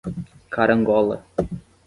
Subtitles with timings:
[0.53, 1.17] Carangola